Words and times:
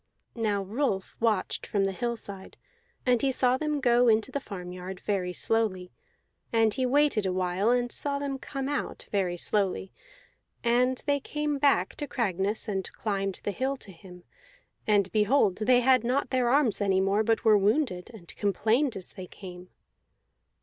Now 0.33 0.63
Rolf 0.63 1.15
watched 1.19 1.67
from 1.67 1.83
the 1.83 1.91
hillside, 1.91 2.57
and 3.05 3.21
he 3.21 3.31
saw 3.31 3.55
them 3.55 3.79
go 3.79 4.07
into 4.07 4.31
the 4.31 4.39
farmyard, 4.39 4.99
very 4.99 5.31
slowly; 5.31 5.91
and 6.51 6.73
he 6.73 6.87
waited 6.87 7.27
a 7.27 7.31
while, 7.31 7.69
and 7.69 7.91
saw 7.91 8.17
them 8.17 8.39
come 8.39 8.67
out, 8.67 9.07
very 9.11 9.37
slowly. 9.37 9.91
And 10.63 11.03
they 11.05 11.19
came 11.19 11.59
back 11.59 11.93
to 11.97 12.07
Cragness, 12.07 12.67
and 12.67 12.91
climbed 12.93 13.41
the 13.43 13.51
hill 13.51 13.77
to 13.77 13.91
him; 13.91 14.23
and 14.87 15.11
behold, 15.11 15.57
they 15.57 15.81
had 15.81 16.03
not 16.03 16.31
their 16.31 16.49
arms 16.49 16.81
any 16.81 16.99
more, 16.99 17.21
but 17.23 17.45
were 17.45 17.55
wounded, 17.55 18.09
and 18.11 18.35
complained 18.35 18.97
as 18.97 19.13
they 19.13 19.27
came. 19.27 19.69